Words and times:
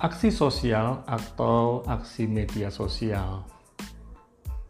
Aksi 0.00 0.32
sosial 0.32 1.04
atau 1.04 1.84
aksi 1.84 2.24
media 2.24 2.72
sosial. 2.72 3.44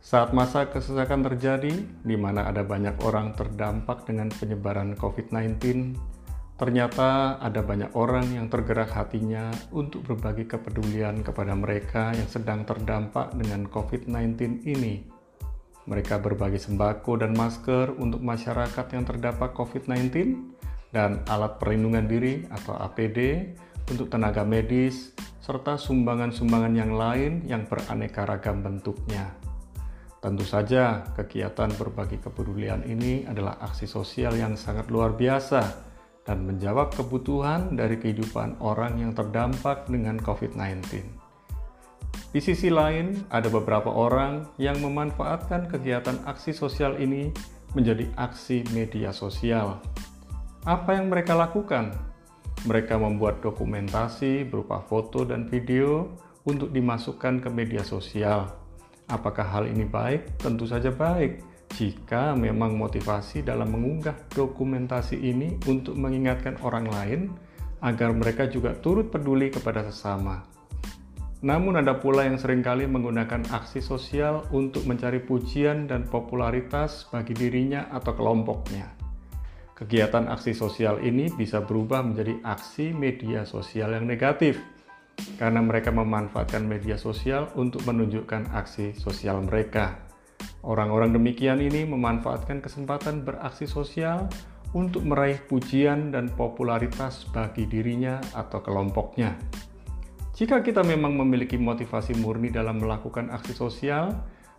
Saat 0.03 0.35
masa 0.35 0.67
kesesakan 0.67 1.23
terjadi, 1.23 1.71
di 2.03 2.17
mana 2.19 2.51
ada 2.51 2.67
banyak 2.67 2.99
orang 3.07 3.39
terdampak 3.39 4.03
dengan 4.11 4.27
penyebaran 4.27 4.99
COVID-19, 4.99 5.95
ternyata 6.59 7.39
ada 7.39 7.63
banyak 7.63 7.95
orang 7.95 8.27
yang 8.35 8.51
tergerak 8.51 8.91
hatinya 8.91 9.55
untuk 9.71 10.03
berbagi 10.03 10.51
kepedulian 10.51 11.23
kepada 11.23 11.55
mereka 11.55 12.11
yang 12.11 12.27
sedang 12.27 12.67
terdampak 12.67 13.31
dengan 13.39 13.71
COVID-19 13.71 14.67
ini. 14.67 15.07
Mereka 15.87 16.19
berbagi 16.19 16.59
sembako 16.59 17.23
dan 17.23 17.39
masker 17.39 17.95
untuk 18.03 18.19
masyarakat 18.19 18.87
yang 18.99 19.07
terdampak 19.07 19.55
COVID-19 19.55 20.11
dan 20.91 21.23
alat 21.31 21.55
perlindungan 21.63 22.11
diri 22.11 22.51
atau 22.51 22.75
APD 22.83 23.47
untuk 23.91 24.07
tenaga 24.09 24.47
medis, 24.47 25.11
serta 25.43 25.75
sumbangan-sumbangan 25.75 26.75
yang 26.79 26.95
lain 26.95 27.43
yang 27.45 27.67
beraneka 27.67 28.23
ragam 28.23 28.63
bentuknya. 28.63 29.35
Tentu 30.21 30.45
saja, 30.45 31.11
kegiatan 31.17 31.73
berbagi 31.75 32.21
kepedulian 32.21 32.85
ini 32.85 33.25
adalah 33.25 33.57
aksi 33.65 33.89
sosial 33.89 34.37
yang 34.37 34.53
sangat 34.55 34.93
luar 34.93 35.17
biasa 35.17 35.91
dan 36.29 36.45
menjawab 36.45 36.93
kebutuhan 36.93 37.73
dari 37.73 37.97
kehidupan 37.97 38.61
orang 38.61 39.01
yang 39.01 39.17
terdampak 39.17 39.89
dengan 39.89 40.21
COVID-19. 40.21 41.03
Di 42.31 42.39
sisi 42.39 42.71
lain, 42.71 43.27
ada 43.33 43.51
beberapa 43.51 43.91
orang 43.91 44.47
yang 44.61 44.79
memanfaatkan 44.79 45.67
kegiatan 45.67 46.21
aksi 46.29 46.55
sosial 46.55 46.95
ini 47.01 47.33
menjadi 47.75 48.07
aksi 48.15 48.63
media 48.71 49.11
sosial. 49.11 49.83
Apa 50.69 51.01
yang 51.01 51.09
mereka 51.09 51.33
lakukan? 51.33 52.10
Mereka 52.69 53.01
membuat 53.01 53.41
dokumentasi 53.41 54.45
berupa 54.45 54.85
foto 54.85 55.25
dan 55.25 55.49
video 55.49 56.13
untuk 56.45 56.69
dimasukkan 56.73 57.41
ke 57.41 57.49
media 57.49 57.81
sosial. 57.81 58.53
Apakah 59.09 59.49
hal 59.49 59.65
ini 59.65 59.89
baik? 59.89 60.37
Tentu 60.37 60.69
saja 60.69 60.93
baik. 60.93 61.41
Jika 61.71 62.37
memang 62.37 62.77
motivasi 62.77 63.41
dalam 63.47 63.73
mengunggah 63.73 64.29
dokumentasi 64.35 65.17
ini 65.17 65.57
untuk 65.71 65.97
mengingatkan 65.97 66.61
orang 66.61 66.87
lain 66.91 67.21
agar 67.81 68.13
mereka 68.13 68.45
juga 68.45 68.77
turut 68.77 69.09
peduli 69.09 69.49
kepada 69.49 69.81
sesama. 69.89 70.45
Namun 71.41 71.81
ada 71.81 71.97
pula 71.97 72.29
yang 72.29 72.37
sering 72.37 72.61
kali 72.61 72.85
menggunakan 72.85 73.49
aksi 73.49 73.81
sosial 73.81 74.45
untuk 74.53 74.85
mencari 74.85 75.25
pujian 75.25 75.89
dan 75.89 76.05
popularitas 76.05 77.09
bagi 77.09 77.33
dirinya 77.33 77.89
atau 77.89 78.13
kelompoknya. 78.13 79.00
Kegiatan 79.81 80.29
aksi 80.29 80.53
sosial 80.53 81.01
ini 81.01 81.33
bisa 81.33 81.65
berubah 81.65 82.05
menjadi 82.05 82.37
aksi 82.45 82.93
media 82.93 83.49
sosial 83.49 83.97
yang 83.97 84.05
negatif 84.05 84.61
karena 85.41 85.65
mereka 85.65 85.89
memanfaatkan 85.89 86.69
media 86.69 87.01
sosial 87.01 87.49
untuk 87.57 87.89
menunjukkan 87.89 88.53
aksi 88.53 88.93
sosial 88.93 89.41
mereka. 89.41 89.97
Orang-orang 90.61 91.17
demikian 91.17 91.65
ini 91.65 91.89
memanfaatkan 91.89 92.61
kesempatan 92.61 93.25
beraksi 93.25 93.65
sosial 93.65 94.29
untuk 94.77 95.01
meraih 95.09 95.41
pujian 95.49 96.13
dan 96.13 96.29
popularitas 96.29 97.25
bagi 97.33 97.65
dirinya 97.65 98.21
atau 98.37 98.61
kelompoknya. 98.61 99.33
Jika 100.37 100.61
kita 100.61 100.85
memang 100.85 101.17
memiliki 101.17 101.57
motivasi 101.57 102.21
murni 102.21 102.53
dalam 102.53 102.85
melakukan 102.85 103.33
aksi 103.33 103.57
sosial, 103.57 104.13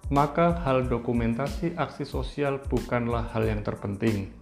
maka 0.09 0.57
hal 0.65 0.89
dokumentasi 0.89 1.77
aksi 1.77 2.09
sosial 2.09 2.57
bukanlah 2.57 3.29
hal 3.29 3.45
yang 3.45 3.61
terpenting 3.61 4.40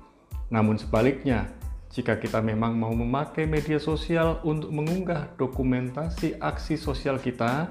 namun 0.50 0.82
sebaliknya, 0.82 1.50
jika 1.90 2.22
kita 2.22 2.42
memang 2.42 2.78
mau 2.78 2.94
memakai 2.94 3.50
media 3.50 3.82
sosial 3.82 4.42
untuk 4.46 4.70
mengunggah 4.70 5.34
dokumentasi 5.38 6.38
aksi 6.38 6.78
sosial 6.78 7.18
kita, 7.18 7.70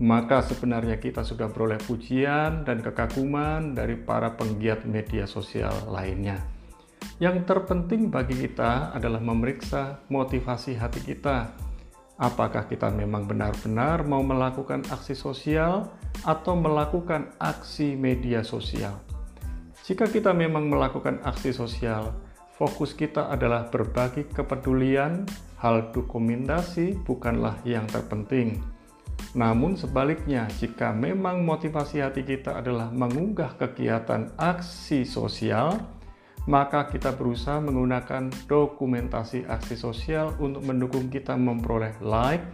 maka 0.00 0.40
sebenarnya 0.40 0.96
kita 0.96 1.20
sudah 1.20 1.52
beroleh 1.52 1.76
pujian 1.84 2.64
dan 2.64 2.80
kekaguman 2.80 3.76
dari 3.76 4.00
para 4.00 4.32
penggiat 4.32 4.88
media 4.88 5.28
sosial 5.28 5.72
lainnya. 5.92 6.40
Yang 7.20 7.44
terpenting 7.44 8.08
bagi 8.08 8.32
kita 8.48 8.96
adalah 8.96 9.20
memeriksa 9.20 10.00
motivasi 10.08 10.76
hati 10.80 11.04
kita. 11.04 11.52
Apakah 12.16 12.68
kita 12.68 12.88
memang 12.88 13.28
benar-benar 13.28 14.04
mau 14.08 14.24
melakukan 14.24 14.84
aksi 14.88 15.16
sosial 15.16 15.88
atau 16.24 16.56
melakukan 16.56 17.32
aksi 17.36 17.96
media 17.96 18.40
sosial? 18.40 19.09
Jika 19.90 20.06
kita 20.06 20.30
memang 20.30 20.70
melakukan 20.70 21.18
aksi 21.26 21.50
sosial, 21.50 22.14
fokus 22.54 22.94
kita 22.94 23.26
adalah 23.26 23.66
berbagi 23.74 24.22
kepedulian, 24.30 25.26
hal 25.58 25.90
dokumentasi 25.90 26.94
bukanlah 27.02 27.58
yang 27.66 27.90
terpenting. 27.90 28.62
Namun 29.34 29.74
sebaliknya, 29.74 30.46
jika 30.62 30.94
memang 30.94 31.42
motivasi 31.42 32.06
hati 32.06 32.22
kita 32.22 32.62
adalah 32.62 32.94
mengunggah 32.94 33.58
kegiatan 33.58 34.30
aksi 34.38 35.02
sosial, 35.02 35.82
maka 36.46 36.86
kita 36.86 37.10
berusaha 37.10 37.58
menggunakan 37.58 38.30
dokumentasi 38.46 39.50
aksi 39.50 39.74
sosial 39.74 40.38
untuk 40.38 40.70
mendukung 40.70 41.10
kita 41.10 41.34
memperoleh 41.34 41.98
like, 41.98 42.46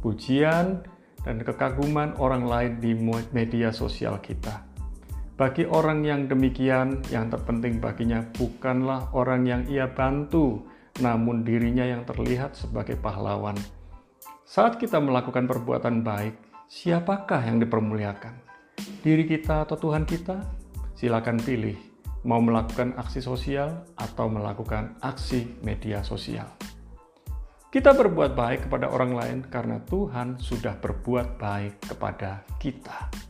pujian, 0.00 0.80
dan 1.20 1.36
kekaguman 1.44 2.16
orang 2.16 2.48
lain 2.48 2.72
di 2.80 2.96
media 3.36 3.76
sosial 3.76 4.16
kita. 4.24 4.67
Bagi 5.38 5.70
orang 5.70 6.02
yang 6.02 6.26
demikian, 6.26 6.98
yang 7.14 7.30
terpenting 7.30 7.78
baginya 7.78 8.26
bukanlah 8.34 9.06
orang 9.14 9.46
yang 9.46 9.62
ia 9.70 9.86
bantu, 9.86 10.66
namun 10.98 11.46
dirinya 11.46 11.86
yang 11.86 12.02
terlihat 12.02 12.58
sebagai 12.58 12.98
pahlawan. 12.98 13.54
Saat 14.42 14.82
kita 14.82 14.98
melakukan 14.98 15.46
perbuatan 15.46 16.02
baik, 16.02 16.34
siapakah 16.66 17.38
yang 17.46 17.62
dipermuliakan? 17.62 18.34
Diri 18.98 19.30
kita 19.30 19.62
atau 19.62 19.78
Tuhan 19.78 20.10
kita? 20.10 20.42
Silakan 20.98 21.38
pilih 21.38 21.78
mau 22.26 22.42
melakukan 22.42 22.98
aksi 22.98 23.22
sosial 23.22 23.86
atau 23.94 24.26
melakukan 24.26 24.98
aksi 25.06 25.62
media 25.62 26.02
sosial. 26.02 26.50
Kita 27.70 27.94
berbuat 27.94 28.34
baik 28.34 28.66
kepada 28.66 28.90
orang 28.90 29.14
lain 29.14 29.38
karena 29.46 29.78
Tuhan 29.86 30.42
sudah 30.42 30.74
berbuat 30.82 31.38
baik 31.38 31.94
kepada 31.94 32.42
kita. 32.58 33.27